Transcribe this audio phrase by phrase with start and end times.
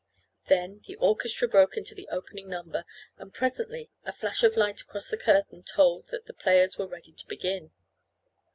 [0.47, 2.85] Then the orchestra broke into the opening number,
[3.17, 7.13] and presently a flash of light across the curtain told that the players were ready
[7.13, 7.69] to begin.